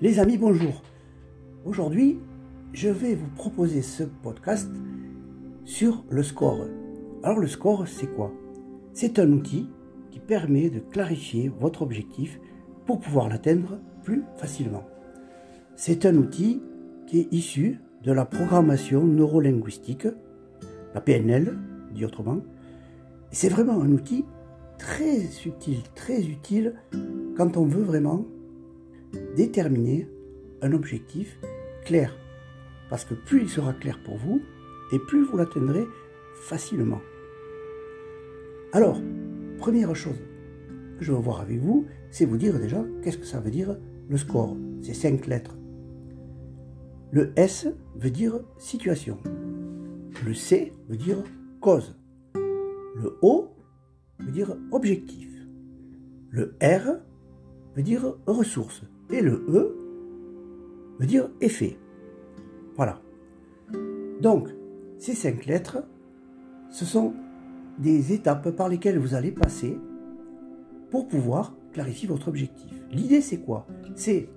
Les 0.00 0.20
amis, 0.20 0.38
bonjour. 0.38 0.80
Aujourd'hui, 1.64 2.20
je 2.72 2.88
vais 2.88 3.16
vous 3.16 3.26
proposer 3.34 3.82
ce 3.82 4.04
podcast 4.04 4.70
sur 5.64 6.04
le 6.08 6.22
score. 6.22 6.68
Alors 7.24 7.40
le 7.40 7.48
score, 7.48 7.88
c'est 7.88 8.06
quoi? 8.06 8.32
C'est 8.92 9.18
un 9.18 9.32
outil 9.32 9.68
qui 10.12 10.20
permet 10.20 10.70
de 10.70 10.78
clarifier 10.78 11.50
votre 11.58 11.82
objectif 11.82 12.38
pour 12.86 13.00
pouvoir 13.00 13.28
l'atteindre 13.28 13.80
plus 14.04 14.22
facilement. 14.36 14.84
C'est 15.74 16.06
un 16.06 16.14
outil 16.14 16.62
qui 17.08 17.18
est 17.18 17.32
issu 17.32 17.80
de 18.04 18.12
la 18.12 18.24
programmation 18.24 19.04
neurolinguistique, 19.04 20.06
la 20.94 21.00
PNL, 21.00 21.58
dit 21.92 22.04
autrement. 22.04 22.38
C'est 23.32 23.48
vraiment 23.48 23.82
un 23.82 23.90
outil 23.90 24.24
très 24.78 25.22
subtil, 25.22 25.82
très 25.96 26.24
utile 26.24 26.74
quand 27.36 27.56
on 27.56 27.64
veut 27.64 27.82
vraiment 27.82 28.24
déterminer 29.36 30.08
un 30.62 30.72
objectif 30.72 31.38
clair. 31.84 32.16
Parce 32.90 33.04
que 33.04 33.14
plus 33.14 33.42
il 33.42 33.48
sera 33.48 33.72
clair 33.72 33.98
pour 34.04 34.16
vous, 34.16 34.40
et 34.92 34.98
plus 34.98 35.24
vous 35.24 35.36
l'atteindrez 35.36 35.84
facilement. 36.34 37.00
Alors, 38.72 39.00
première 39.58 39.94
chose 39.94 40.20
que 40.98 41.04
je 41.04 41.12
veux 41.12 41.18
voir 41.18 41.40
avec 41.40 41.58
vous, 41.58 41.86
c'est 42.10 42.24
vous 42.24 42.36
dire 42.36 42.58
déjà 42.58 42.84
qu'est-ce 43.02 43.18
que 43.18 43.26
ça 43.26 43.40
veut 43.40 43.50
dire 43.50 43.76
le 44.08 44.16
score? 44.16 44.56
C'est 44.82 44.94
cinq 44.94 45.26
lettres. 45.26 45.56
Le 47.10 47.32
S 47.36 47.68
veut 47.96 48.10
dire 48.10 48.40
situation. 48.58 49.18
Le 50.26 50.34
C 50.34 50.72
veut 50.88 50.96
dire 50.96 51.22
cause. 51.60 51.96
Le 52.34 53.18
O 53.22 53.50
veut 54.18 54.32
dire 54.32 54.56
objectif. 54.72 55.28
Le 56.30 56.54
R 56.62 56.98
veut 57.74 57.82
dire 57.82 58.16
ressource. 58.26 58.82
Et 59.10 59.20
le 59.20 59.44
E 59.48 59.76
veut 60.98 61.06
dire 61.06 61.30
effet. 61.40 61.76
Voilà. 62.76 63.00
Donc, 64.20 64.48
ces 64.98 65.14
cinq 65.14 65.46
lettres, 65.46 65.78
ce 66.70 66.84
sont 66.84 67.14
des 67.78 68.12
étapes 68.12 68.50
par 68.50 68.68
lesquelles 68.68 68.98
vous 68.98 69.14
allez 69.14 69.30
passer 69.30 69.78
pour 70.90 71.06
pouvoir 71.08 71.54
clarifier 71.72 72.08
votre 72.08 72.28
objectif. 72.28 72.72
L'idée, 72.90 73.20
c'est 73.20 73.38
quoi? 73.38 73.66
C'est 73.94 74.28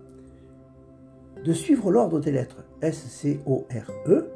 de 1.44 1.54
suivre 1.54 1.92
l'ordre 1.92 2.20
des 2.20 2.32
lettres 2.32 2.64
S, 2.82 2.98
C, 3.08 3.40
O, 3.46 3.66
R, 3.72 3.92
E. 4.08 4.30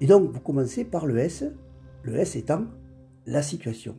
Et 0.00 0.06
donc, 0.06 0.30
vous 0.30 0.40
commencez 0.40 0.84
par 0.84 1.06
le 1.06 1.18
S, 1.18 1.44
le 2.02 2.16
S 2.16 2.36
étant 2.36 2.64
la 3.26 3.42
situation. 3.42 3.96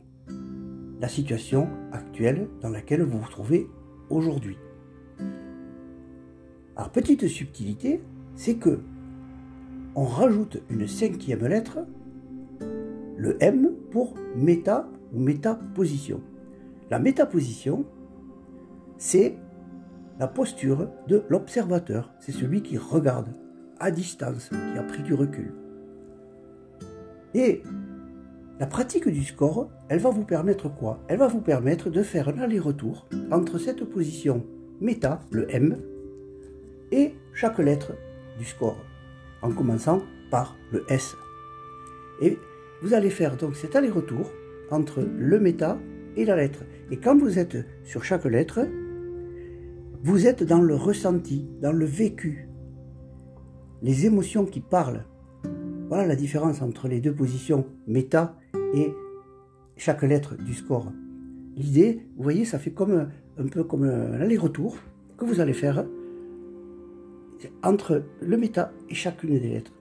La 1.00 1.08
situation 1.08 1.68
actuelle 1.92 2.48
dans 2.60 2.70
laquelle 2.70 3.02
vous 3.02 3.18
vous 3.18 3.30
trouvez 3.30 3.68
aujourd'hui. 4.10 4.56
Alors, 6.76 6.90
petite 6.90 7.28
subtilité, 7.28 8.02
c'est 8.34 8.56
que 8.56 8.80
on 9.94 10.04
rajoute 10.04 10.58
une 10.70 10.88
cinquième 10.88 11.46
lettre, 11.46 11.78
le 13.16 13.36
M, 13.40 13.70
pour 13.92 14.14
méta 14.34 14.88
ou 15.12 15.20
métaposition. 15.20 16.20
La 16.90 16.98
métaposition, 16.98 17.84
c'est 18.98 19.36
la 20.18 20.26
posture 20.26 20.88
de 21.06 21.22
l'observateur. 21.28 22.12
C'est 22.18 22.32
celui 22.32 22.62
qui 22.62 22.76
regarde 22.76 23.28
à 23.78 23.92
distance, 23.92 24.48
qui 24.48 24.78
a 24.78 24.82
pris 24.82 25.02
du 25.02 25.14
recul. 25.14 25.52
Et 27.34 27.62
la 28.58 28.66
pratique 28.66 29.08
du 29.08 29.24
score, 29.24 29.68
elle 29.88 30.00
va 30.00 30.10
vous 30.10 30.24
permettre 30.24 30.68
quoi? 30.68 31.00
Elle 31.08 31.18
va 31.18 31.28
vous 31.28 31.40
permettre 31.40 31.90
de 31.90 32.02
faire 32.02 32.28
un 32.28 32.38
aller-retour 32.38 33.06
entre 33.30 33.58
cette 33.58 33.84
position 33.84 34.44
méta, 34.80 35.20
le 35.30 35.52
M, 35.54 35.76
et 36.94 37.12
chaque 37.32 37.58
lettre 37.58 37.92
du 38.38 38.44
score, 38.44 38.78
en 39.42 39.50
commençant 39.50 40.02
par 40.30 40.56
le 40.70 40.84
S. 40.88 41.16
Et 42.22 42.38
vous 42.82 42.94
allez 42.94 43.10
faire 43.10 43.36
donc 43.36 43.56
cet 43.56 43.74
aller-retour 43.74 44.30
entre 44.70 45.02
le 45.02 45.40
méta 45.40 45.76
et 46.16 46.24
la 46.24 46.36
lettre. 46.36 46.62
Et 46.92 46.98
quand 46.98 47.18
vous 47.18 47.40
êtes 47.40 47.56
sur 47.82 48.04
chaque 48.04 48.24
lettre, 48.24 48.60
vous 50.04 50.28
êtes 50.28 50.44
dans 50.44 50.60
le 50.60 50.76
ressenti, 50.76 51.48
dans 51.60 51.72
le 51.72 51.84
vécu, 51.84 52.48
les 53.82 54.06
émotions 54.06 54.46
qui 54.46 54.60
parlent. 54.60 55.04
Voilà 55.88 56.06
la 56.06 56.14
différence 56.14 56.62
entre 56.62 56.86
les 56.86 57.00
deux 57.00 57.12
positions 57.12 57.66
méta 57.88 58.36
et 58.72 58.92
chaque 59.76 60.02
lettre 60.02 60.36
du 60.36 60.54
score. 60.54 60.92
L'idée, 61.56 62.06
vous 62.16 62.22
voyez, 62.22 62.44
ça 62.44 62.60
fait 62.60 62.70
comme 62.70 63.08
un 63.36 63.46
peu 63.46 63.64
comme 63.64 63.82
un 63.82 64.20
aller-retour 64.20 64.76
que 65.16 65.24
vous 65.24 65.40
allez 65.40 65.52
faire 65.52 65.84
entre 67.62 68.04
le 68.20 68.36
méta 68.36 68.72
et 68.88 68.94
chacune 68.94 69.38
des 69.38 69.48
lettres. 69.48 69.72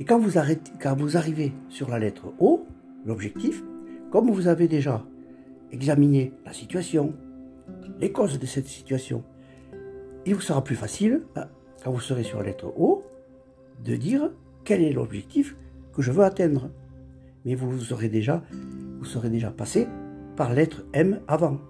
Et 0.00 0.04
quand 0.04 0.18
vous, 0.18 0.38
arrivez 0.38 1.52
sur 1.68 1.88
la 1.88 1.98
lettre 1.98 2.32
O, 2.38 2.66
l'objectif, 3.06 3.62
comme 4.10 4.30
vous 4.30 4.48
avez 4.48 4.66
déjà 4.66 5.04
examiné 5.70 6.32
la 6.44 6.52
situation, 6.52 7.14
les 8.00 8.10
causes 8.10 8.38
de 8.38 8.46
cette 8.46 8.66
situation, 8.66 9.22
il 10.26 10.34
vous 10.34 10.40
sera 10.40 10.64
plus 10.64 10.76
facile, 10.76 11.22
hein, 11.36 11.46
quand 11.82 11.92
vous 11.92 12.00
serez 12.00 12.24
sur 12.24 12.38
la 12.38 12.46
lettre 12.46 12.72
O, 12.76 13.04
de 13.84 13.94
dire 13.94 14.30
quel 14.64 14.82
est 14.82 14.92
l'objectif 14.92 15.56
que 15.92 16.02
je 16.02 16.10
veux 16.10 16.24
atteindre. 16.24 16.70
Mais 17.44 17.54
vous 17.54 17.70
déjà, 18.08 18.42
vous 18.98 19.04
serez 19.04 19.30
déjà 19.30 19.50
passé 19.50 19.86
par 20.36 20.52
lettre 20.54 20.84
M 20.92 21.20
avant. 21.28 21.60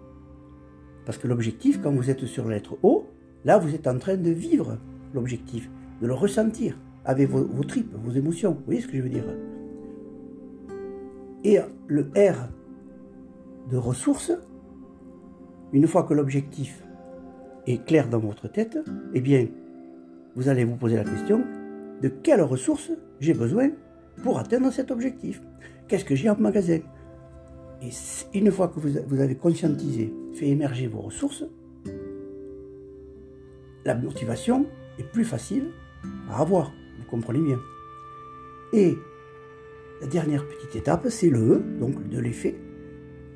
Parce 1.04 1.18
que 1.18 1.28
l'objectif, 1.28 1.80
quand 1.82 1.92
vous 1.92 2.10
êtes 2.10 2.24
sur 2.24 2.44
la 2.44 2.54
lettre 2.54 2.78
O, 2.82 3.06
là 3.44 3.58
vous 3.58 3.74
êtes 3.74 3.86
en 3.86 3.98
train 3.98 4.16
de 4.16 4.30
vivre 4.30 4.78
l'objectif, 5.12 5.70
de 6.00 6.06
le 6.06 6.14
ressentir 6.14 6.78
avec 7.04 7.28
vos, 7.28 7.64
tripes, 7.64 7.94
vos 7.94 8.12
émotions. 8.12 8.52
Vous 8.52 8.64
voyez 8.64 8.80
ce 8.80 8.88
que 8.88 8.96
je 8.96 9.02
veux 9.02 9.08
dire? 9.08 9.24
Et 11.44 11.58
le 11.86 12.10
R 12.16 12.48
de 13.70 13.76
ressources, 13.76 14.32
une 15.72 15.86
fois 15.86 16.04
que 16.04 16.14
l'objectif 16.14 16.82
est 17.66 17.84
clair 17.84 18.08
dans 18.08 18.18
votre 18.18 18.48
tête, 18.48 18.78
eh 19.12 19.20
bien, 19.20 19.46
vous 20.34 20.48
allez 20.48 20.64
vous 20.64 20.76
poser 20.76 20.96
la 20.96 21.04
question 21.04 21.44
de 22.02 22.08
quelles 22.08 22.42
ressources 22.42 22.90
j'ai 23.20 23.34
besoin 23.34 23.70
pour 24.22 24.38
atteindre 24.38 24.72
cet 24.72 24.90
objectif? 24.90 25.42
Qu'est-ce 25.86 26.04
que 26.04 26.14
j'ai 26.14 26.30
en 26.30 26.36
magasin? 26.38 26.80
Et 27.82 27.90
une 28.38 28.50
fois 28.50 28.68
que 28.68 28.80
vous 28.80 29.20
avez 29.20 29.36
conscientisé, 29.36 30.12
fait 30.32 30.48
émerger 30.48 30.86
vos 30.86 31.02
ressources, 31.02 31.44
la 33.84 33.94
motivation 33.94 34.66
est 34.98 35.04
plus 35.04 35.24
facile 35.24 35.70
à 36.30 36.40
avoir. 36.40 36.72
Vous 36.98 37.04
comprenez 37.10 37.40
bien. 37.40 37.58
Et 38.72 38.96
la 40.00 40.06
dernière 40.06 40.46
petite 40.46 40.76
étape, 40.76 41.06
c'est 41.08 41.30
le 41.30 41.38
E, 41.38 41.78
donc 41.78 42.08
de 42.08 42.18
l'effet. 42.18 42.56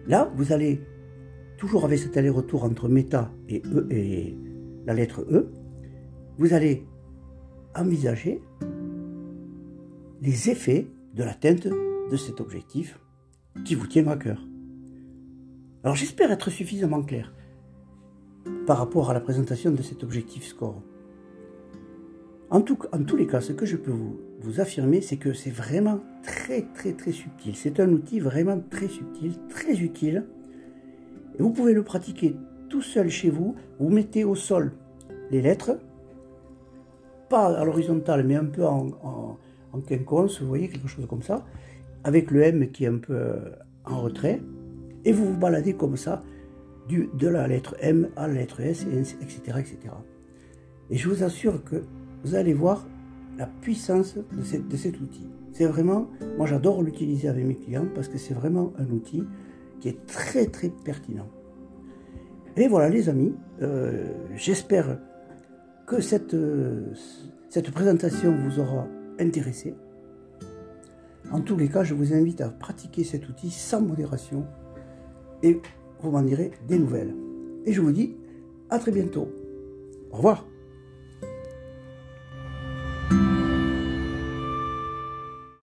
Là, 0.07 0.33
vous 0.37 0.53
allez, 0.53 0.81
toujours 1.59 1.85
avec 1.85 1.99
cet 1.99 2.17
aller-retour 2.17 2.65
entre 2.65 2.89
méta 2.89 3.31
et 3.49 3.63
E 3.67 3.87
la 4.87 4.95
lettre 4.95 5.21
E, 5.31 5.51
vous 6.39 6.55
allez 6.55 6.87
envisager 7.77 8.41
les 10.21 10.51
effets 10.51 10.87
de 11.15 11.23
l'atteinte 11.23 11.67
de 11.67 12.17
cet 12.17 12.41
objectif 12.41 12.99
qui 13.65 13.75
vous 13.75 13.87
tient 13.87 14.07
à 14.07 14.17
cœur. 14.17 14.43
Alors 15.85 15.95
j'espère 15.95 16.31
être 16.31 16.51
suffisamment 16.51 17.03
clair 17.03 17.33
par 18.69 18.77
rapport 18.77 19.09
à 19.09 19.15
la 19.15 19.21
présentation 19.21 19.71
de 19.71 19.81
cet 19.81 20.05
objectif 20.05 20.45
score. 20.45 20.83
En, 22.51 22.61
tout, 22.61 22.77
en 22.93 23.03
tous 23.03 23.17
les 23.17 23.27
cas, 23.27 23.41
ce 23.41 23.55
que 23.55 23.65
je 23.65 23.79
peux 23.79 23.91
vous, 23.91 24.61
affirmer, 24.61 25.01
c'est 25.01 25.17
que 25.17 25.33
c'est 25.33 25.51
vraiment 25.51 26.01
très 26.23 26.67
très 26.75 26.93
très 26.93 27.13
subtil. 27.13 27.57
C'est 27.57 27.81
un 27.81 27.89
outil 27.89 28.21
vraiment 28.21 28.61
très 28.69 28.89
subtil, 28.89 29.33
très 29.49 29.81
utile. 29.81 30.27
Et 31.39 31.43
vous 31.43 31.49
pouvez 31.49 31.73
le 31.73 31.83
pratiquer 31.83 32.37
tout 32.69 32.83
seul 32.83 33.09
chez 33.09 33.31
vous. 33.31 33.57
Vous 33.81 33.89
mettez 33.89 34.25
au 34.25 34.35
sol 34.35 34.73
les 35.31 35.41
lettres, 35.41 35.79
pas 37.31 37.47
à 37.59 37.65
l'horizontale, 37.65 38.23
mais 38.23 38.37
un 38.37 38.45
peu 38.45 38.67
en, 38.67 38.89
en, 39.03 39.39
en 39.73 39.81
quinconce, 39.81 40.43
vous 40.43 40.49
voyez, 40.49 40.69
quelque 40.69 40.89
chose 40.89 41.07
comme 41.07 41.23
ça, 41.23 41.43
avec 42.05 42.31
le 42.31 42.43
M 42.43 42.71
qui 42.71 42.85
est 42.85 42.89
un 42.89 42.99
peu 42.99 43.15
euh, 43.15 43.51
en 43.87 44.03
retrait, 44.03 44.43
et 45.07 45.13
vous 45.13 45.25
vous 45.25 45.39
baladez 45.39 45.73
comme 45.73 45.97
ça, 45.97 46.23
de 46.89 47.29
la 47.29 47.47
lettre 47.47 47.77
M 47.81 48.09
à 48.17 48.27
la 48.29 48.35
lettre 48.35 48.61
S, 48.61 48.87
etc., 49.21 49.41
etc. 49.59 49.79
Et 50.91 50.97
je 50.97 51.09
vous 51.09 51.23
assure 51.23 51.63
que 51.65 51.83
vous 52.25 52.35
allez 52.35 52.55
voir 52.55 52.87
la 53.37 53.47
puissance 53.47 54.17
de, 54.17 54.77
cet 54.77 55.01
outil. 55.01 55.29
C'est 55.53 55.67
vraiment, 55.67 56.09
moi 56.37 56.47
j'adore 56.47 56.83
l'utiliser 56.83 57.29
avec 57.29 57.45
mes 57.45 57.57
clients 57.57 57.87
parce 57.95 58.09
que 58.09 58.19
c'est 58.19 58.35
vraiment 58.35 58.73
un 58.79 58.91
outil 58.91 59.25
qui 59.81 59.89
est 59.89 60.07
très 60.07 60.47
très 60.47 60.71
pertinent. 60.71 61.29
Et 62.57 62.67
voilà 62.67 62.89
les 62.89 63.09
amis, 63.09 63.35
euh, 63.63 64.09
j'espère 64.35 64.99
que 65.87 66.01
cette, 66.01 66.35
euh, 66.35 66.87
cette 67.49 67.71
présentation 67.71 68.35
vous 68.35 68.59
aura 68.59 68.89
intéressé. 69.21 69.75
En 71.31 71.41
tous 71.41 71.57
les 71.57 71.69
cas, 71.69 71.85
je 71.85 71.95
vous 71.95 72.15
invite 72.15 72.41
à 72.41 72.49
pratiquer 72.49 73.05
cet 73.05 73.29
outil 73.29 73.51
sans 73.51 73.83
modération 73.83 74.47
et 75.43 75.61
vous 76.03 76.11
m'en 76.11 76.23
direz 76.23 76.53
des 76.67 76.79
nouvelles. 76.79 77.15
Et 77.65 77.73
je 77.73 77.81
vous 77.81 77.93
dis 77.93 78.17
À 78.71 78.79
très 78.79 78.93
bientôt. 78.93 79.29
Au 80.11 80.17
revoir. 80.17 80.47